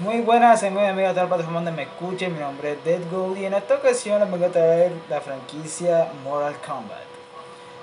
[0.00, 2.32] Muy buenas, muy amigos de toda la plataforma donde me escuchen.
[2.32, 6.10] Mi nombre es Dead Gold y en esta ocasión les voy a traer la franquicia
[6.24, 7.04] Mortal Kombat.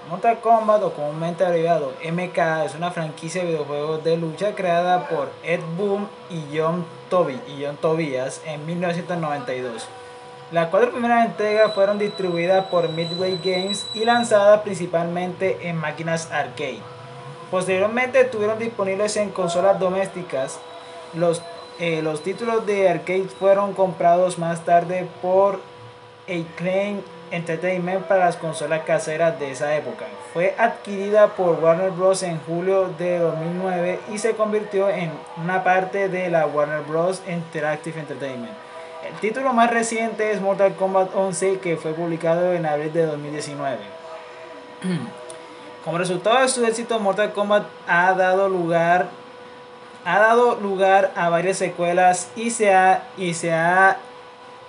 [0.09, 5.29] Mortal Kombat, o comúnmente abreviado MK, es una franquicia de videojuegos de lucha creada por
[5.43, 9.87] Ed Boon y John, Toby, y John Tobias en 1992.
[10.51, 16.79] Las cuatro primeras entregas fueron distribuidas por Midway Games y lanzadas principalmente en máquinas arcade.
[17.51, 20.59] Posteriormente estuvieron disponibles en consolas domésticas.
[21.13, 21.43] Los,
[21.79, 25.59] eh, los títulos de arcade fueron comprados más tarde por
[26.27, 30.05] Acclaim Entertainment para las consolas caseras de esa época.
[30.33, 32.23] Fue adquirida por Warner Bros.
[32.23, 37.21] en julio de 2009 y se convirtió en una parte de la Warner Bros.
[37.27, 38.53] Interactive Entertainment.
[39.07, 43.77] El título más reciente es Mortal Kombat 11 que fue publicado en abril de 2019.
[45.85, 49.09] Como resultado de su éxito, Mortal Kombat ha dado lugar
[50.07, 53.97] ha dado lugar a varias secuelas y se ha y se ha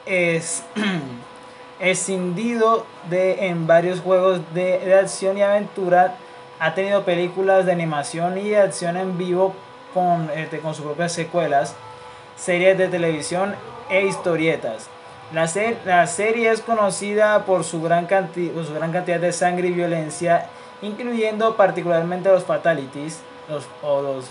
[0.05, 0.65] es,
[1.79, 6.17] escindido de en varios juegos de, de, acción y aventura.
[6.59, 9.55] Ha tenido películas de animación y de acción en vivo
[9.95, 11.77] con, este, con sus propias secuelas,
[12.35, 13.55] series de televisión
[13.91, 14.89] e historietas.
[15.33, 19.69] La, ser, la serie es conocida por su, gran por su gran cantidad de sangre
[19.69, 20.49] y violencia,
[20.83, 24.25] incluyendo particularmente los fatalities los, o los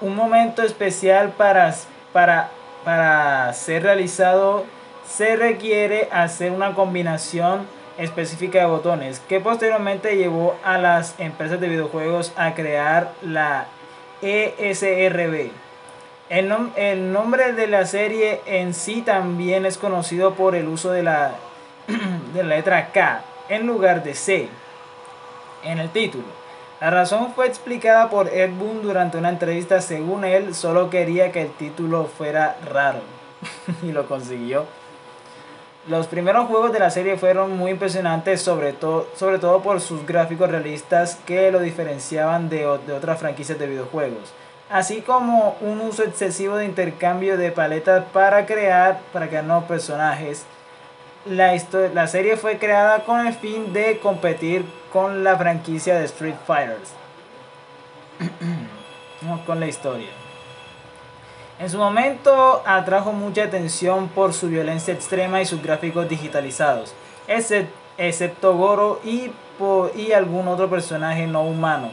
[0.00, 1.72] Un momento especial para,
[2.12, 2.50] para,
[2.84, 4.64] para ser realizado
[5.08, 7.66] se requiere hacer una combinación
[7.98, 13.66] específica de botones que posteriormente llevó a las empresas de videojuegos a crear la
[14.22, 15.50] ESRB.
[16.28, 20.90] El, nom el, nombre de la serie en sí también es conocido por el uso
[20.90, 21.34] de la,
[22.34, 24.48] de la letra K en lugar de C
[25.62, 26.45] en el título.
[26.80, 29.80] La razón fue explicada por Ed Boon durante una entrevista.
[29.80, 33.00] Según él, solo quería que el título fuera raro.
[33.82, 34.66] y lo consiguió.
[35.88, 40.04] Los primeros juegos de la serie fueron muy impresionantes, sobre, to sobre todo por sus
[40.04, 44.34] gráficos realistas que lo diferenciaban de, de otras franquicias de videojuegos
[44.70, 50.44] así como un uso excesivo de intercambio de paletas para crear, para crear nuevos personajes.
[51.26, 51.54] La,
[51.92, 56.92] la serie fue creada con el fin de competir con la franquicia de Street Fighters.
[59.22, 60.08] Vamos con la historia.
[61.58, 66.94] En su momento atrajo mucha atención por su violencia extrema y sus gráficos digitalizados,
[67.26, 71.90] excepto Goro y algún otro personaje no humano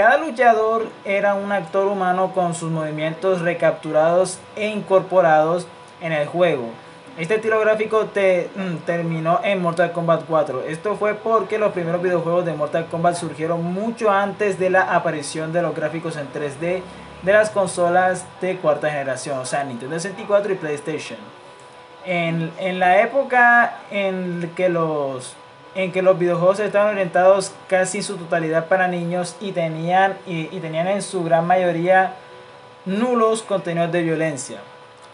[0.00, 5.66] cada luchador era un actor humano con sus movimientos recapturados e incorporados
[6.00, 6.70] en el juego.
[7.20, 10.62] Este estilo gráfico te, mm, terminó en Mortal Kombat 4.
[10.66, 15.52] Esto fue porque los primeros videojuegos de Mortal Kombat surgieron mucho antes de la aparición
[15.52, 16.82] de los gráficos en 3D
[17.20, 21.18] de las consolas de cuarta generación, o sea, Nintendo 64 y PlayStation.
[22.06, 25.36] En, en la época en que los
[25.74, 30.48] en que los videojuegos estaban orientados casi en su totalidad para niños y tenían, y,
[30.56, 32.14] y tenían en su gran mayoría
[32.86, 34.60] nulos contenidos de violencia.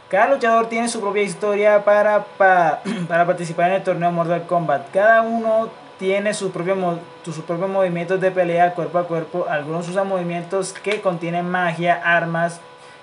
[0.09, 4.91] Cada luchador tiene su propia historia para, para, para participar en el torneo Mortal Kombat.
[4.93, 5.69] Cada uno
[5.99, 6.79] tiene sus propios,
[7.25, 9.47] sus propios movimientos de pelea cuerpo a cuerpo.
[9.49, 12.61] Algunos usan movimientos que contienen magia, armas,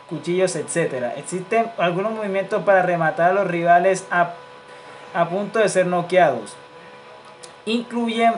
[0.10, 1.14] cuchillos, etc.
[1.18, 4.34] Existen algunos movimientos para rematar a los rivales a,
[5.14, 6.56] a punto de ser noqueados
[7.66, 8.34] incluyen,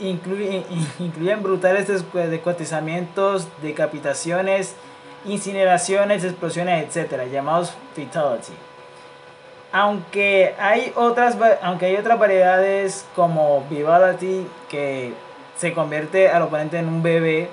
[0.00, 0.64] incluyen,
[0.98, 4.74] incluyen brutales descuartizamientos, decapitaciones,
[5.24, 8.52] incineraciones, explosiones, etcétera, llamados fatality.
[9.72, 15.14] Aunque hay otras, aunque hay otras variedades como Vivality que
[15.56, 17.48] se convierte al oponente en un bebé,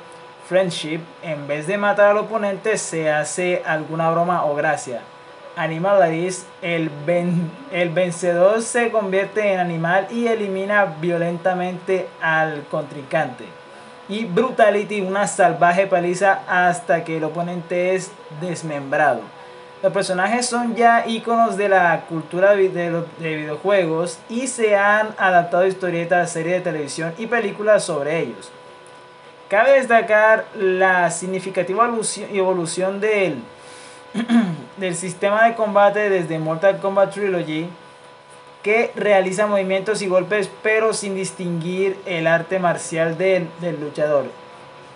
[0.47, 5.01] Friendship, en vez de matar al oponente se hace alguna broma o gracia.
[5.57, 6.89] Animalaris, el,
[7.71, 13.45] el vencedor se convierte en animal y elimina violentamente al contrincante.
[14.09, 19.21] Y Brutality, una salvaje paliza hasta que el oponente es desmembrado.
[19.83, 25.67] Los personajes son ya iconos de la cultura de, los, videojuegos y se han adaptado
[25.67, 28.49] historietas, series de televisión y películas sobre ellos.
[29.49, 31.89] Cabe destacar la significativa
[32.31, 33.41] evolución del
[34.77, 37.69] del sistema de combate desde Mortal Kombat Trilogy
[38.67, 44.25] que realiza movimientos y golpes pero sin distinguir el arte marcial del, del luchador.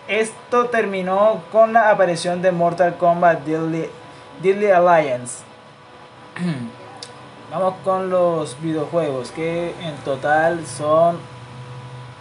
[0.09, 5.43] Esto terminó con la aparición de Mortal Kombat Deadly, Alliance.
[7.49, 11.17] Vamos con los videojuegos que en total son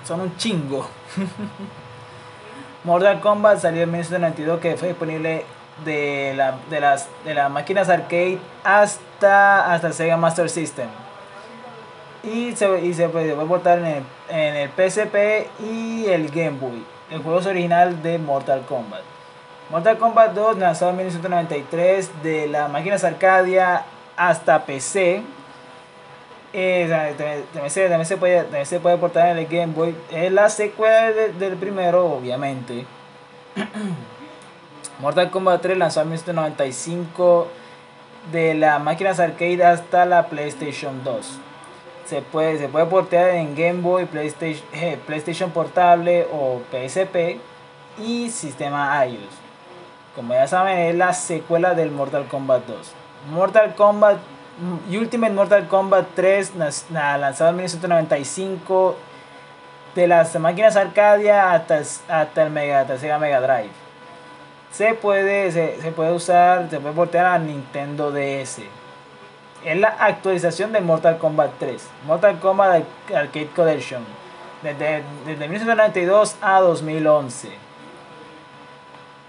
[0.05, 0.89] son un chingo.
[2.85, 5.45] Mortal Kombat salió en 1992 que fue disponible
[5.85, 10.87] de, la, de, las, de las máquinas arcade hasta, hasta Sega Master System.
[12.23, 16.85] Y se, y se puede, portar en el, en el PSP y el Game Boy.
[17.11, 19.01] El juego es original de Mortal Kombat.
[19.71, 23.85] Mortal Kombat 2 lanzado en 1993 de las máquinas Arcadia
[24.17, 25.23] hasta PC.
[26.53, 26.87] Eh,
[27.17, 29.95] también, se, también, se puede, también se puede portar en el Game Boy.
[30.11, 32.85] Es la secuela del primero, obviamente.
[35.01, 37.49] Mortal Kombat 3 lanzado en 1995
[38.33, 41.41] de las máquinas arcade hasta la PlayStation 2.
[42.11, 47.39] Se puede, se puede portear en Game Boy, PlayStation, eh, PlayStation Portable o PSP
[47.99, 49.39] y sistema iOS.
[50.17, 52.93] Como ya saben, es la secuela del Mortal Kombat 2.
[53.31, 54.19] Mortal Kombat
[54.91, 56.57] y Ultimate Mortal Kombat 3
[56.91, 58.97] lanzado en 1995
[59.95, 61.77] de las máquinas Arcadia hasta,
[62.09, 63.91] hasta el Mega, hasta Mega Drive
[64.71, 68.61] se puede, se, puede usar, se puede portear a Nintendo DS.
[69.65, 72.83] Es la actualización de Mortal Kombat 3, Mortal Kombat
[73.15, 74.03] Arcade Collection,
[74.63, 77.51] desde, desde 1992 a 2011.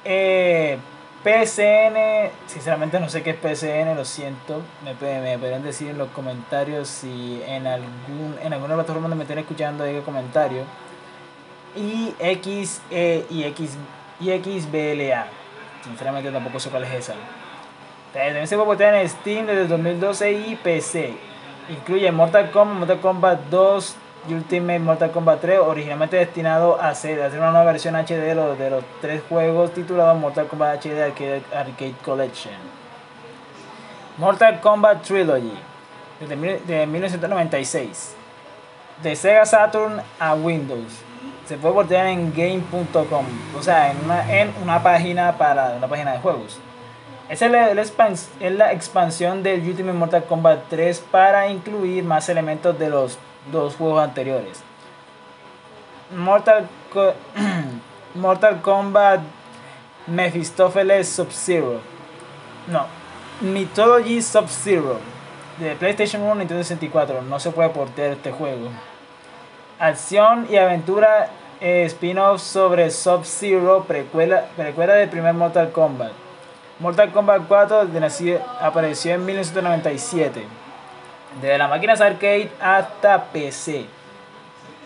[0.06, 0.78] Eh,
[1.24, 4.62] PSN, sinceramente no sé qué es PSN, lo siento.
[4.84, 9.24] Me, me pueden decir en los comentarios si en algún en alguna plataforma donde me
[9.24, 10.64] estén escuchando hay comentario.
[11.76, 13.78] Y X e, y X
[14.20, 15.28] y XBLA.
[15.84, 17.14] Sinceramente tampoco sé cuál es esa.
[18.14, 21.14] También se puede en Steam desde 2012 y PC.
[21.70, 23.96] Incluye Mortal Kombat, Mortal Kombat 2
[24.28, 28.36] y Ultimate Mortal Kombat 3, originalmente destinado a hacer, hacer una nueva versión HD de
[28.36, 31.14] los, de los tres juegos titulados Mortal Kombat HD
[31.56, 32.54] Arcade, Collection.
[34.18, 35.54] Mortal Kombat Trilogy,
[36.20, 38.16] de 1996.
[39.02, 41.02] De Sega Saturn a Windows
[41.48, 43.26] se puede portear en game.com,
[43.58, 46.60] o sea, en una, en una página para una página de juegos.
[47.32, 53.18] Esa es la, expansión del Ultimate Mortal Kombat 3 para incluir más elementos de los
[53.54, 54.62] dos juegos anteriores.
[56.14, 56.68] Mortal,
[58.16, 59.22] Mortal Kombat
[60.08, 61.80] Mephistopheles Sub-Zero.
[62.68, 62.88] No,
[63.40, 65.00] Mythology Sub-Zero
[65.58, 67.22] de PlayStation 1 y Nintendo 64.
[67.22, 68.68] No se puede portear este juego.
[69.80, 71.30] Acción y aventura
[71.62, 76.21] eh, spin-off sobre Sub-Zero, precuela, precuela del primer Mortal Kombat.
[76.82, 77.90] Mortal Kombat 4
[78.60, 80.44] apareció en 1997.
[81.40, 83.86] Desde las máquinas arcade hasta PC.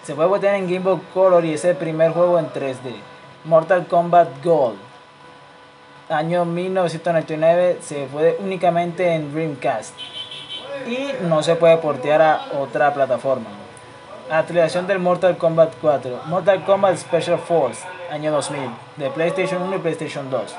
[0.04, 2.98] Se puede botar en Game Boy Color y es el primer juego en 3D.
[3.46, 4.78] Mortal Kombat Gold.
[6.10, 9.98] Año 1999 se puede únicamente en Dreamcast.
[10.86, 13.48] Y no se puede portear a otra plataforma
[14.30, 18.60] actualización del Mortal Kombat 4, Mortal Kombat Special Force, año 2000,
[18.98, 20.56] de PlayStation 1 y PlayStation 2.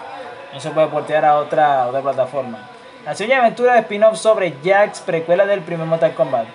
[0.52, 2.58] No se puede portear a otra, otra plataforma.
[3.06, 6.46] Acción y aventura de spin-off sobre Jax, precuela del primer Mortal Kombat.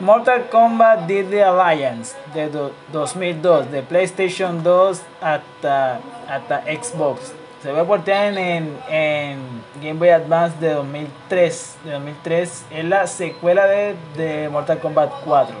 [0.00, 2.48] Mortal Kombat Deadly Alliance de
[2.92, 7.34] 2002, de PlayStation 2 hasta, hasta Xbox.
[7.62, 9.38] Se puede portear en, en,
[9.82, 11.78] Game Boy Advance de 2003.
[11.84, 15.54] De 2003 es la secuela de, de Mortal Kombat 4.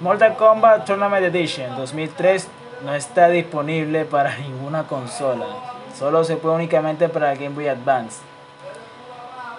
[0.00, 2.48] Mortal Kombat Tournament Edition 2003
[2.84, 5.44] no está disponible para ninguna consola.
[5.98, 8.20] Solo se puede únicamente para Game Boy Advance.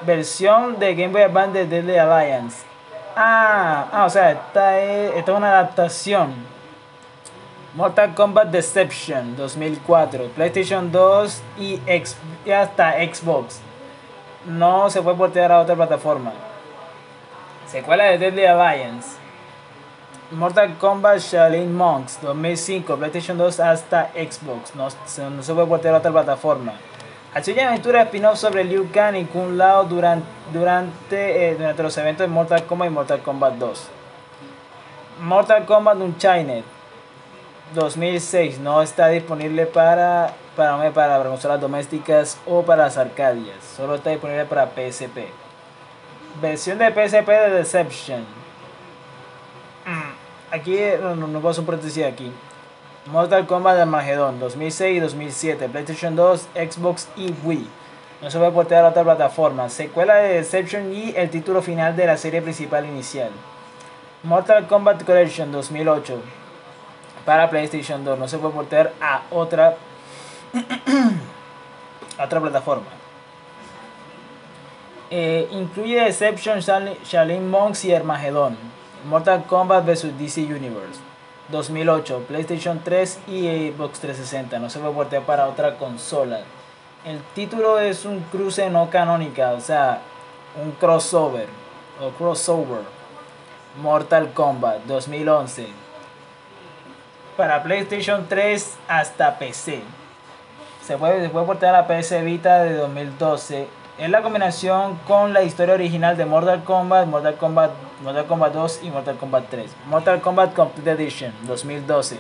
[0.06, 2.66] Versión de Game Boy Advance de Deadly Alliance.
[3.16, 6.34] Ah, ah o sea, esta es, esta es una adaptación.
[7.76, 11.80] Mortal Kombat Deception 2004, PlayStation 2 y,
[12.46, 13.62] y hasta Xbox.
[14.46, 16.34] No se puede portear a otra plataforma.
[17.68, 19.23] Secuela de Deadly Alliance.
[20.34, 24.74] Mortal Kombat Shaolin Monks 2005, PlayStation 2 hasta Xbox.
[24.76, 26.74] No, se puede a otra plataforma.
[27.34, 31.98] Acción y aventura spin-off sobre Liu Kang y Kung Lao durante, durante, eh, durante los
[31.98, 33.88] eventos de Mortal Kombat y Mortal Kombat 2.
[35.22, 36.64] Mortal Kombat Unchained
[37.76, 43.58] 2006 no está disponible para, para, para consolas domésticas o para las arcadias.
[43.76, 45.28] Solo está disponible para PSP.
[46.42, 48.44] Versión de PSP de Deception
[50.54, 52.32] aquí no, no, hacer un aquí.
[53.08, 57.68] Mortal Kombat Armageddon 2006 y 2007, PlayStation 2, Xbox y Wii.
[58.22, 59.68] No se puede portar a otra plataforma.
[59.68, 63.32] Secuela de Deception y el título final de la serie principal inicial.
[64.22, 66.22] Mortal Kombat Collection 2008
[67.26, 68.18] para PlayStation 2.
[68.18, 69.76] No se puede portar a otra,
[72.24, 72.88] otra plataforma.
[75.10, 78.83] Eh, incluye Deception, Shaolin Monks y Armageddon.
[79.06, 81.00] Mortal Kombat vs DC Universe
[81.50, 84.60] 2008, PlayStation 3 y Xbox 360.
[84.60, 86.40] No se puede portear para otra consola.
[87.06, 90.02] El título es un cruce no canónica, o sea,
[90.64, 91.48] un crossover
[92.02, 92.82] o crossover.
[93.82, 95.68] Mortal Kombat 2011.
[97.36, 99.82] Para PlayStation 3 hasta PC.
[100.86, 103.68] Se puede, se puede portar a la PS Vita de 2012.
[103.98, 107.72] Es la combinación con la historia original de Mortal Kombat, Mortal Kombat,
[108.04, 109.72] Mortal Kombat 2 y Mortal Kombat 3.
[109.88, 112.20] Mortal Kombat Complete Edition 2012.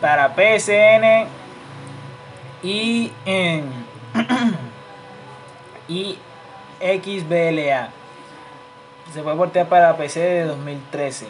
[0.00, 1.26] Para PSN
[2.62, 3.64] y en
[5.88, 6.18] y
[6.80, 7.90] XBLA.
[9.12, 11.26] Se puede portear para PC de 2013.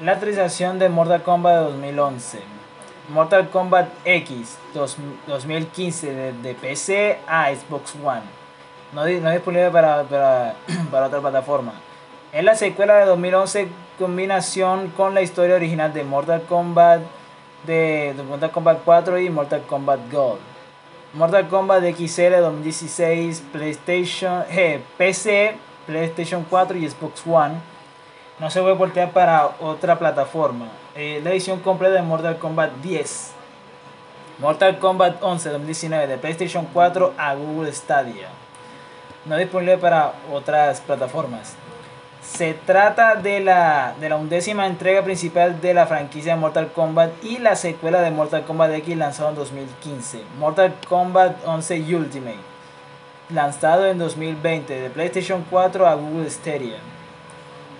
[0.00, 2.40] En la actualización de Mortal Kombat de 2011.
[3.10, 8.43] Mortal Kombat X 2015 de, PC a Xbox One.
[8.94, 10.54] No, no disponible para, para,
[10.90, 11.72] para otra plataforma.
[12.32, 17.00] Es la secuela de 2011 combinación con la historia original de Mortal Kombat
[17.66, 20.40] de, Mortal Kombat 4 y Mortal Kombat Gold.
[21.14, 27.54] Mortal Kombat XL 2016, PlayStation, eh, PC, PlayStation 4 y Xbox One.
[28.38, 30.68] No se puede portear para otra plataforma.
[30.94, 33.32] Eh, la edición completa de Mortal Kombat 10.
[34.38, 38.28] Mortal Kombat 11 2019 de PlayStation 4 a Google Stadia.
[39.26, 41.56] No disponible para otras plataformas.
[42.22, 47.22] Se trata de la, de la undécima entrega principal de la franquicia de Mortal Kombat
[47.22, 52.38] y la secuela de Mortal Kombat X lanzado en 2015, Mortal Kombat 11 Ultimate,
[53.30, 56.78] lanzado en 2020 de PlayStation 4 a Google Stadia.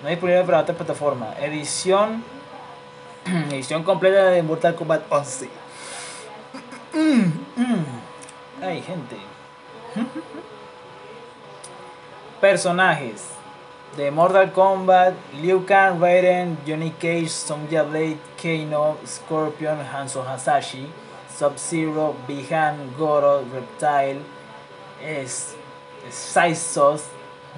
[0.03, 1.35] No disponible para otra plataforma.
[1.41, 2.23] Edición,
[3.51, 5.49] edición completa de Mortal Kombat 11.
[8.63, 9.17] Ay, gente.
[12.45, 13.25] Personajes
[13.97, 20.87] de Mortal Kombat, Liu Kang, Raiden, Johnny Cage, Sonya Blade, Kano, Scorpion, Hanzo Hasashi,
[21.35, 24.21] Sub-Zero, Bihan, Goro, Reptile,
[25.03, 25.57] es,
[26.11, 27.05] Saisos,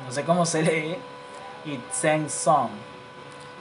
[0.06, 0.96] no sé cómo se lee,
[1.64, 2.70] y Tseng Song.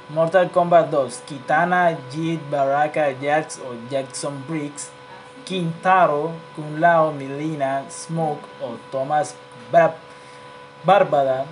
[0.09, 4.91] Mortal Kombat 2, Kitana, Jit, Baraka, Jax o Jackson Briggs,
[5.43, 9.33] Quintaro, Kun Lao, Milina, Smoke o Thomas
[10.85, 11.45] Barbada,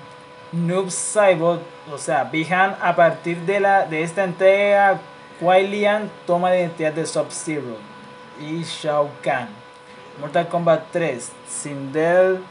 [0.52, 1.62] Noob Saibot,
[1.92, 5.00] o sea, Bihan a partir de, la, de esta entrega,
[5.40, 7.78] Kuai Lian toma la identidad de Sub-Zero
[8.40, 9.50] y Shao Kahn.
[10.22, 12.44] Mortal Kombat 3, Sindel,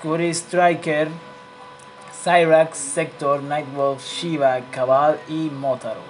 [0.00, 1.08] Curry Striker,
[2.22, 6.02] Cyrax, Sector, Nightwolf, Shiva, Cabal y Motaro.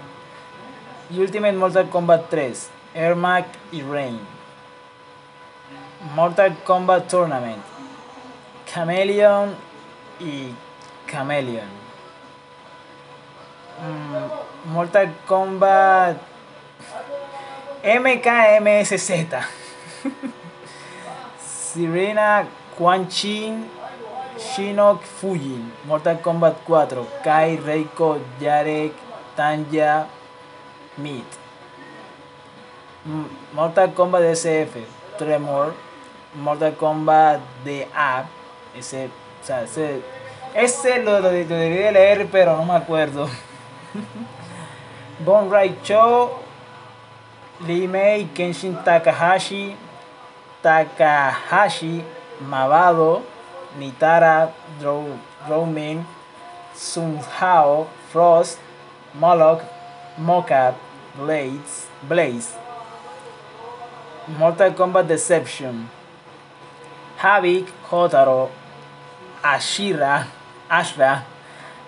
[1.11, 4.21] Y Ultimate Mortal Kombat 3, Ermac y Rain.
[6.15, 7.63] Mortal Kombat Tournament,
[8.67, 9.70] Chameleon
[10.21, 10.55] y
[11.11, 11.69] Chameleon.
[13.81, 16.17] Mm, Mortal Kombat
[17.83, 19.11] MKMSZ.
[21.41, 22.47] Sirena
[22.77, 23.65] Quan Chin
[24.37, 25.71] Shinnok Fujin.
[25.87, 27.25] Mortal Kombat 4.
[27.25, 28.93] Kai Reiko Yarek
[29.37, 30.09] Tanya
[30.99, 31.29] Meat.
[33.09, 34.77] Mm, Mortal Kombat SF.
[35.19, 35.75] Tremor.
[36.37, 38.29] Mortal Kombat DA.
[38.77, 39.11] Ese,
[39.43, 40.03] o sea, ese
[40.55, 41.45] ese lo, lo, de
[41.93, 43.29] leer, pero no me acuerdo.
[45.25, 46.41] Bon Rai Cho,
[47.67, 49.77] Lee Mei, Kenshin Takahashi,
[50.63, 52.03] Takahashi,
[52.43, 53.23] Mabado,
[53.79, 56.05] Nitara, Drowmin,
[56.75, 58.59] Sun Hao, Frost,
[59.15, 59.63] Moloch,
[60.19, 60.75] Mocap,
[61.17, 62.57] Blades, Blaze,
[64.39, 65.89] Mortal Kombat Deception,
[67.19, 68.49] Havik, Hotaro,
[69.43, 70.27] Ashira,
[70.69, 71.25] Ashra,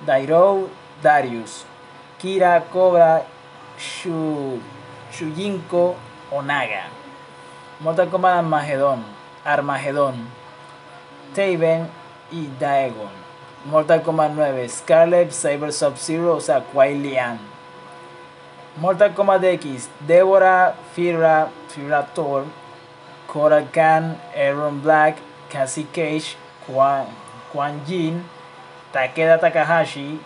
[0.05, 0.69] Dairo,
[1.03, 1.65] Darius,
[2.19, 3.25] Kira, Cobra,
[3.77, 4.61] Shu,
[5.13, 5.97] Shujinko,
[6.31, 6.85] Onaga,
[7.81, 9.05] Mortal Kombat Armagedón,
[9.45, 10.15] Armagedón,
[11.35, 11.89] Taven
[12.31, 13.23] y Daegon.
[13.65, 17.39] Mortal Kombat 9, Scarlet, Cyber Sub-Zero, o sea, Kuai Lian.
[18.77, 21.49] Mortal Kombat X, Deborah, Fira,
[22.15, 22.45] Thor,
[23.29, 25.19] Koral Khan, Aaron Black,
[25.49, 27.07] Cassie Cage, Quan,
[27.53, 28.25] Quan Jin,
[28.93, 30.19] Takeda Takahashi,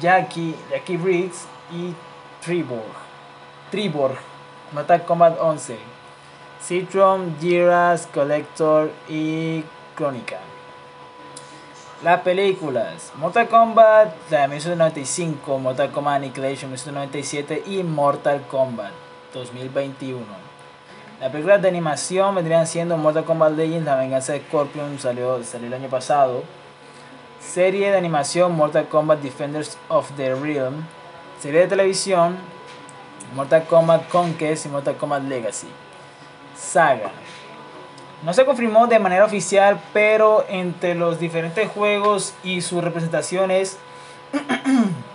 [0.00, 1.94] Jackie, Jackie Briggs y
[2.44, 2.94] Triborg.
[3.70, 4.16] Triborg,
[4.72, 5.78] Mortal Kombat 11,
[6.62, 10.38] Citron, Jiras, Collector y Crónica.
[12.02, 18.92] Las películas Mortal Kombat de 1995, Mortal Kombat Annihilation 1997 y Mortal Kombat
[19.34, 20.49] 2021.
[21.20, 25.66] Las películas de animación vendrían siendo Mortal Kombat Legends, La Venganza de Scorpion, salió, salió
[25.66, 26.44] el año pasado.
[27.40, 30.82] Serie de animación Mortal Kombat Defenders of the Realm.
[31.38, 32.38] Serie de televisión
[33.34, 35.68] Mortal Kombat Conquest y Mortal Kombat Legacy.
[36.56, 37.10] saga.
[38.22, 43.76] No se confirmó de manera oficial, pero entre los diferentes juegos y sus representaciones,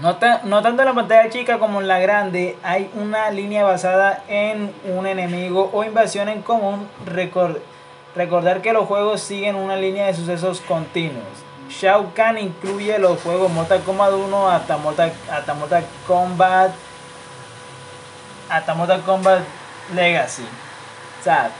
[0.00, 4.74] no, tanto en la pantalla chica como en la grande, hay una línea basada en
[4.84, 6.88] un enemigo o invasión en común.
[8.14, 11.24] recordar que los juegos siguen una línea de sucesos continuos.
[11.68, 16.70] Shao Kahn incluye los juegos Mortal Kombat 1 hasta Mortal, hasta Mortal Kombat
[18.48, 19.40] hasta Mortal Kombat
[19.94, 20.46] Legacy.
[21.20, 21.50] O sea,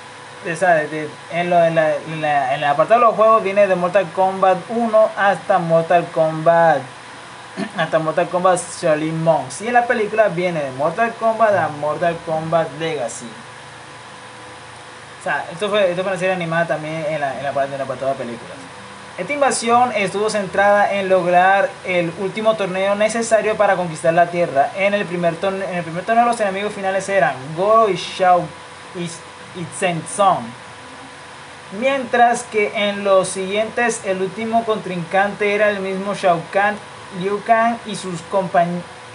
[1.32, 5.10] en, lo, en, la, en, el apartado de los juegos viene de Mortal Kombat 1
[5.16, 6.80] hasta Mortal Kombat
[7.76, 9.62] hasta Mortal Kombat Shaolin Monks.
[9.62, 13.28] Y en la película viene de Mortal Kombat a Mortal Kombat Legacy.
[15.20, 17.72] O sea, esto fue, esto fue una serie animada también en la, en la, en
[17.72, 18.56] el apartado de películas.
[19.18, 24.70] Esta invasión estuvo centrada en lograr el último torneo necesario para conquistar la Tierra.
[24.76, 28.42] En el primer torneo, en el primer torneo los enemigos finales eran Goro y Shao
[28.94, 29.08] y
[30.14, 30.44] Song.
[31.80, 36.76] Mientras que en los siguientes el último contrincante era el mismo Shao Kahn,
[37.20, 38.20] Liu Kang y sus,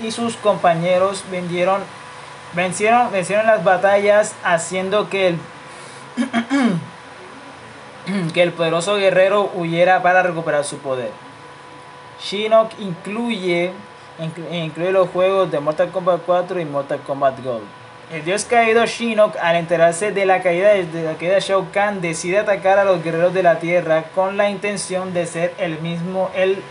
[0.02, 1.82] y sus compañeros vendieron,
[2.54, 5.38] vencieron, vencieron las batallas haciendo que el,
[8.34, 11.12] que el poderoso guerrero huyera para recuperar su poder.
[12.22, 13.72] Shinnok incluye,
[14.52, 17.82] incluye los juegos de Mortal Kombat 4 y Mortal Kombat Gold.
[18.14, 22.02] El dios caído Shinnok, al enterarse de la caída de, la caída de Shao Kahn,
[22.02, 26.30] decide atacar a los guerreros de la tierra con la intención de ser el mismo
[26.36, 26.62] el,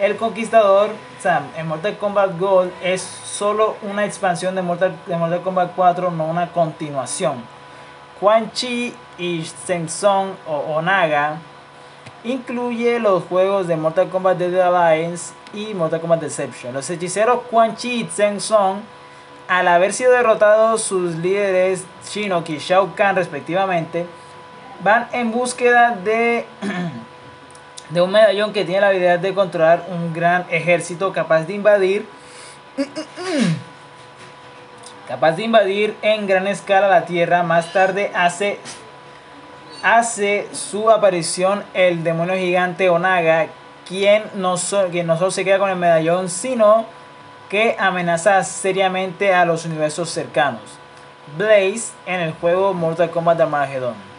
[0.00, 0.90] el conquistador.
[1.20, 6.10] Sam, en Mortal Kombat Gold es solo una expansión de Mortal, de Mortal Kombat 4,
[6.10, 7.44] no una continuación.
[8.18, 11.36] Quan Chi y Shang Tsung o Onaga
[12.24, 16.74] incluye los juegos de Mortal Kombat Dead Alliance y Mortal Kombat Deception.
[16.74, 18.80] Los hechiceros Quan Chi y Shang Tsung
[19.50, 24.06] al haber sido derrotados sus líderes Shinnok y Shao Kahn respectivamente,
[24.84, 26.46] van en búsqueda de,
[27.90, 32.06] de un medallón que tiene la habilidad de controlar un gran ejército capaz de invadir
[35.10, 37.42] capaz de invadir en gran escala la Tierra.
[37.42, 38.60] Más tarde hace,
[39.82, 43.48] hace su aparición el demonio gigante Onaga,
[43.88, 44.54] quien no,
[44.92, 46.86] quien no solo se queda con el medallón, sino
[47.48, 50.62] que amenaza seriamente a los universos cercanos.
[51.36, 54.09] Blaze en el juego Mortal Kombat Armageddon.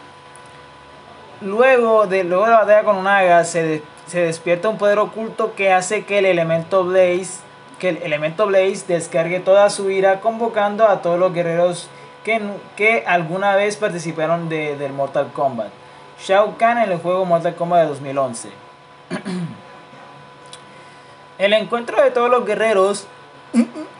[1.44, 5.72] Luego de, luego de la batalla con Unaga se, se despierta un poder oculto que
[5.72, 7.40] hace que el elemento Blaze
[7.78, 11.88] que el elemento Blaze descargue toda su ira convocando a todos los guerreros
[12.22, 12.40] que,
[12.76, 15.70] que alguna vez participaron de, del Mortal Kombat.
[16.20, 18.50] Shao Kahn en el juego Mortal Kombat de 2011.
[21.38, 23.08] el encuentro de todos los guerreros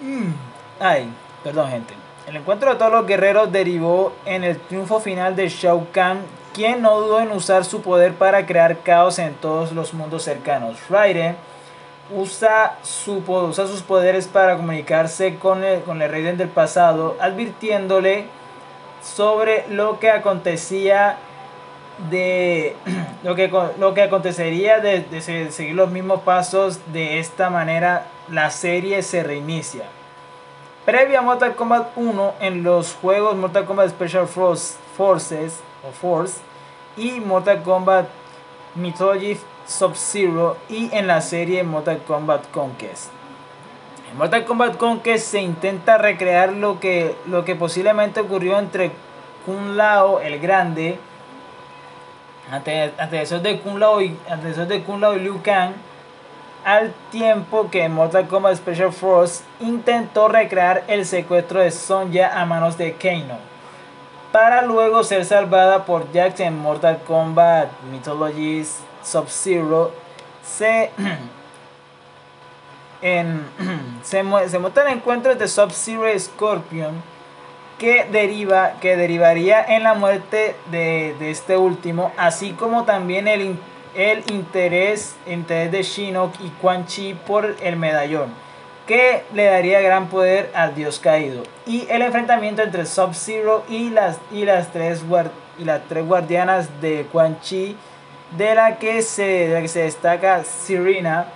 [0.80, 1.94] Ay, perdón gente.
[2.30, 6.20] El encuentro de todos los guerreros derivó en el triunfo final de Shao Kahn,
[6.54, 10.78] quien no dudó en usar su poder para crear caos en todos los mundos cercanos.
[10.88, 11.34] Raiden
[12.14, 18.26] usa, su, usa sus poderes para comunicarse con el, con el Raiden del pasado, advirtiéndole
[19.02, 21.16] sobre lo que acontecía
[22.10, 22.76] de
[23.24, 29.02] lo que, lo que acontecería de, seguir los mismos pasos de esta manera la serie
[29.02, 29.82] se reinicia.
[30.84, 36.40] Previo a Mortal Kombat 1 en los juegos Mortal Kombat Special Forces o Force
[36.96, 38.08] y Mortal Kombat
[38.76, 43.10] Mythology Sub-Zero y en la serie Mortal Kombat Conquest.
[44.10, 48.90] En Mortal Kombat Conquest se intenta recrear lo que, lo que posiblemente ocurrió entre
[49.44, 50.98] Kun Lao el Grande
[52.50, 55.72] antecesor de de Lao y Liu Kang,
[56.64, 62.76] al tiempo que Mortal Kombat Special Force intentó recrear el secuestro de Sonja a manos
[62.76, 63.38] de Kano,
[64.32, 69.92] para luego ser salvada por Jax en Mortal Kombat Mythologies Sub-Zero.
[70.44, 70.90] Se,
[73.02, 73.46] en,
[74.02, 77.02] se, se el encuentro de Sub-Zero Scorpion
[77.80, 83.56] que, deriva, que derivaría en la muerte de, este último, así como también el,
[83.94, 88.32] el interés, interés de Shinnok y Quan Chi por el medallón,
[88.86, 94.18] que le daría gran poder al dios caído, y el enfrentamiento entre Sub-Zero y las,
[94.32, 95.02] y, las tres
[95.58, 97.76] y las tres guardianas de Quan Chi,
[98.36, 101.26] de la que se, se destaca Serena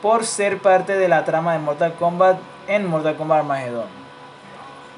[0.00, 4.02] por ser parte de la trama de Mortal Kombat en Mortal Kombat Armageddon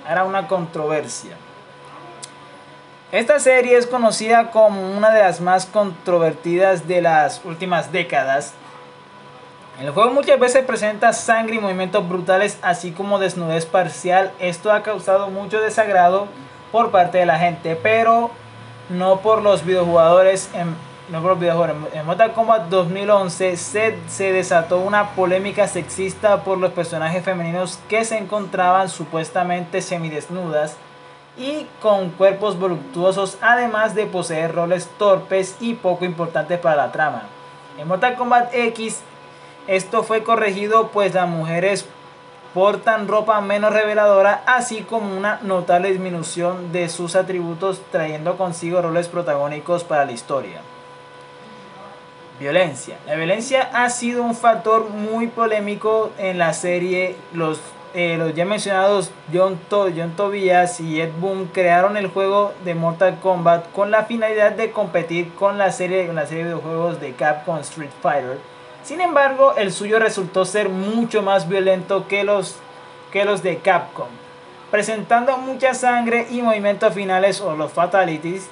[0.09, 1.37] era una controversia.
[3.14, 8.55] Esta serie es conocida como una de las más controvertidas de las últimas décadas,
[9.81, 14.33] El juego muchas veces presenta sangre y movimientos brutales, así como desnudez parcial.
[14.40, 16.27] Esto ha causado mucho desagrado
[16.72, 18.33] por parte de la gente, pero
[18.88, 20.50] no por los videojugadores.
[20.53, 20.74] En,
[21.09, 21.70] no por los.
[21.92, 28.05] En Mortal Kombat 2011 se, se desató una polémica sexista por los personajes femeninos que
[28.05, 30.77] se encontraban supuestamente semidesnudas
[31.37, 37.25] y con cuerpos voluptuosos, además de poseer roles torpes y poco importantes para la trama.
[37.79, 39.03] En Mortal Kombat X
[39.66, 41.87] esto fue corregido pues las mujeres
[42.53, 49.09] portan ropa menos reveladora, así como una notable disminución de sus atributos, trayendo consigo roles
[49.09, 50.61] protagónicos para la historia.
[52.38, 52.99] Violencia.
[53.07, 57.16] La violencia ha sido un factor muy polémico en la serie.
[57.33, 57.59] Los,
[57.94, 63.20] eh, los ya mencionados John, John Tobias y Ed Boon crearon el juego de Mortal
[63.20, 67.12] Kombat con la finalidad de competir con la serie, con la serie de videojuegos de
[67.12, 68.38] Capcom Street Fighter.
[68.83, 72.57] Sin embargo, el suyo resultó ser mucho más violento que los,
[73.12, 74.09] que los de Capcom,
[74.72, 78.50] presentando mucha sangre y movimientos finales o los fatalities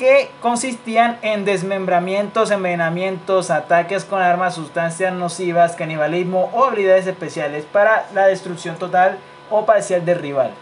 [0.00, 8.06] que consistían en desmembramientos, envenenamientos, ataques con armas, sustancias nocivas, canibalismo o habilidades especiales para
[8.14, 9.18] la destrucción total
[9.50, 10.52] o parcial del rival.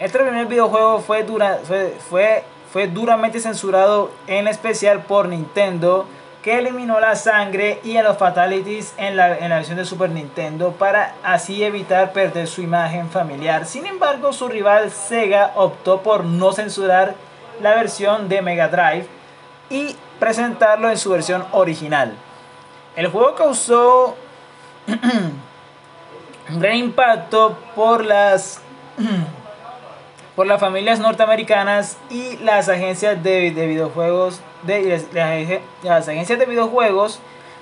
[0.00, 1.24] Este primer videojuego fue,
[1.62, 6.08] fue, fue, fue duramente censurado en especial por Nintendo
[6.42, 10.10] que eliminó la sangre y a los fatalities en la, en la versión de Super
[10.10, 13.64] Nintendo para así evitar perder su imagen familiar.
[13.64, 17.14] Sin embargo, su rival Sega optó por no censurar
[17.62, 19.06] la versión de Mega Drive
[19.70, 22.14] y presentarlo en su versión original.
[22.96, 24.16] El juego causó
[24.86, 25.40] un
[26.60, 28.60] gran impacto por las
[30.36, 35.04] por las familias norteamericanas y las agencias de, videojuegos de
[35.82, 37.20] las, agencias de videojuegos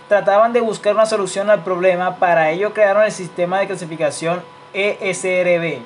[0.08, 2.16] trataban de buscar una solución al problema.
[2.16, 5.80] Para ello crearon el sistema de clasificación ESRB,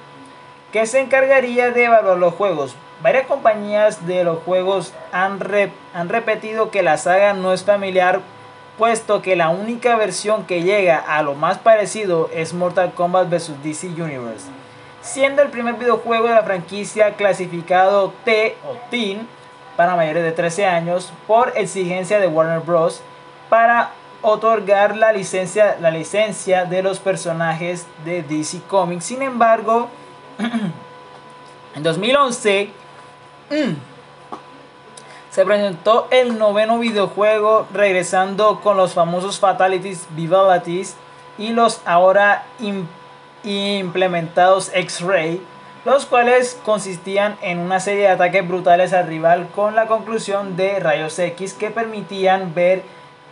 [0.73, 2.77] que se encargaría de evaluar los juegos.
[3.03, 5.41] Varias compañías de los juegos han,
[5.95, 8.21] han repetido que la saga no es familiar,
[8.79, 13.63] puesto que la única versión que llega a lo más parecido es Mortal Kombat vs.
[13.63, 14.47] DC Universe
[15.05, 19.29] siendo el primer videojuego de la franquicia clasificado T o Teen
[19.77, 23.03] para mayores de 13 años por exigencia de Warner Bros.
[23.51, 23.91] para
[24.23, 29.05] otorgar la licencia, la licencia de los personajes de DC Comics.
[29.05, 29.91] Sin embargo,
[31.75, 32.71] en 2011
[35.31, 40.95] se presentó el noveno videojuego regresando con los famosos Fatalities, Vivalities
[41.39, 42.45] y los ahora
[43.43, 45.43] implementados X-Ray,
[45.85, 50.79] los cuales consistían en una serie de ataques brutales al rival con la conclusión de
[50.79, 52.83] rayos X que permitían ver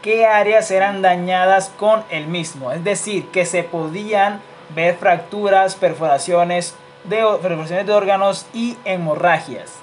[0.03, 2.73] qué áreas eran dañadas con el mismo.
[2.73, 4.41] Es decir, que se podían
[4.75, 9.82] ver fracturas, perforaciones de, perforaciones de órganos y hemorragias.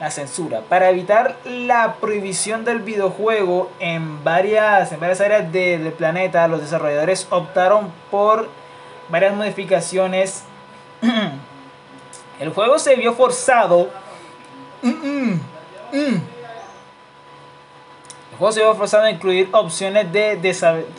[0.00, 0.62] La censura.
[0.62, 7.26] Para evitar la prohibición del videojuego en varias, en varias áreas del planeta, los desarrolladores
[7.28, 8.48] optaron por
[9.10, 10.44] varias modificaciones.
[12.40, 13.90] El juego se vio forzado.
[14.82, 16.20] El
[18.38, 20.40] juego se vio forzado a incluir opciones de,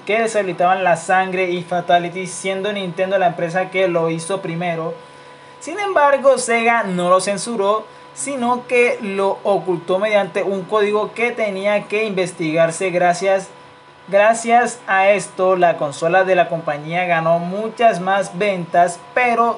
[0.05, 4.93] que deshabilitaban la sangre y fatality, siendo Nintendo la empresa que lo hizo primero.
[5.59, 11.87] Sin embargo, Sega no lo censuró, sino que lo ocultó mediante un código que tenía
[11.87, 13.49] que investigarse gracias
[14.11, 19.57] Gracias a esto, la consola de la compañía ganó muchas más ventas, pero,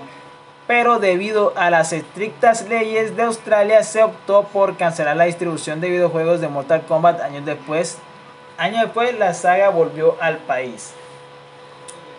[0.68, 5.90] pero debido a las estrictas leyes de Australia se optó por cancelar la distribución de
[5.90, 7.98] videojuegos de Mortal Kombat años después.
[8.58, 10.94] Años después, la saga volvió al país.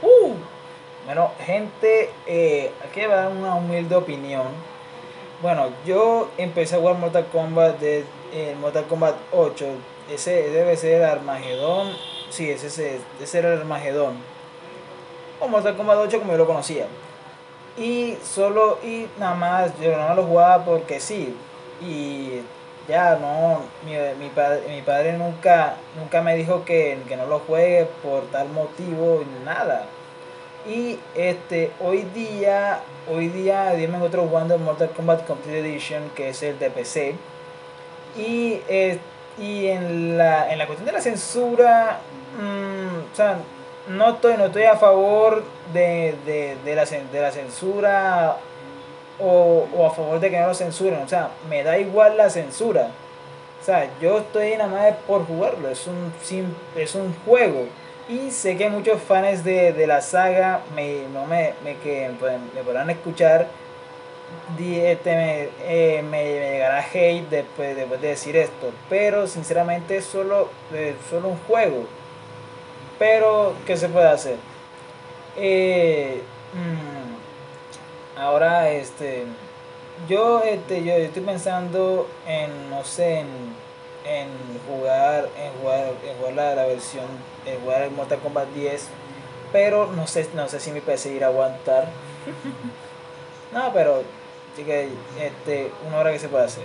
[0.03, 0.33] Uh,
[1.07, 4.47] bueno, gente, eh, aquí va una humilde opinión.
[5.45, 9.67] Bueno, yo empecé a jugar Mortal Kombat de eh, Mortal Kombat 8.
[10.11, 11.93] Ese debe ser Armagedón
[12.31, 14.15] Sí, ese, ese, ese era el Armagedón.
[15.41, 16.87] O Mortal Kombat 8 como yo lo conocía.
[17.77, 21.37] Y solo, y nada más, yo nada lo jugaba porque sí.
[21.83, 22.41] Y
[22.89, 27.41] ya no, mi, mi, padre, mi padre nunca, nunca me dijo que, que no lo
[27.41, 29.85] juegue por tal motivo, nada.
[30.67, 36.43] Y este, hoy día, hoy día, dime otro jugando Mortal Kombat Complete Edition, que es
[36.43, 37.15] el de PC.
[38.17, 38.99] Y, eh,
[39.39, 42.01] y en, la, en la cuestión de la censura,
[42.39, 43.39] Mm, o sea,
[43.89, 48.37] no estoy, no estoy a favor de, de, la, de la censura
[49.21, 51.03] o, a favor de que no lo censuren.
[51.03, 52.89] O sea, me da igual la censura.
[53.61, 55.69] O sea, yo estoy nada más por jugarlo.
[55.69, 56.13] Es un,
[56.77, 57.67] es un juego.
[58.09, 62.39] Y sé que muchos fans de, de la saga me, no me, me, que, pues,
[62.55, 63.49] me podrán escuchar.
[64.59, 68.73] Este, me, eh, me, llegará hate después, después de decir esto.
[68.91, 71.87] Pero sinceramente es solo, eh, solo un juego.
[72.99, 74.37] Pero, ¿qué se puede hacer?
[75.37, 79.25] Eh, mm, ahora, este.
[80.09, 83.55] Yo, este, yo estoy pensando en, no sé, en,
[84.05, 84.29] en
[84.69, 87.07] jugar, en jugar, en jugar la, la versión,
[87.47, 88.89] en jugar el Mortal Kombat 10,
[89.53, 91.89] pero no sé, no sé si mi PC irá a aguantar.
[93.53, 94.03] no, pero
[94.63, 94.89] que
[95.21, 96.65] este, una hora que se puede hacer.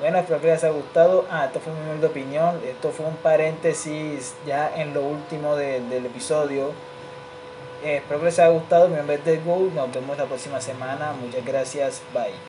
[0.00, 1.24] Bueno, espero que les haya gustado.
[1.30, 2.60] Ah, esto fue mi opinión.
[2.64, 6.72] Esto fue un paréntesis ya en lo último del episodio.
[7.82, 8.88] Eh, espero que les haya gustado.
[8.88, 9.70] Mi nombre es The Go.
[9.74, 11.12] Nos vemos la próxima semana.
[11.20, 12.02] Muchas gracias.
[12.12, 12.38] Bye.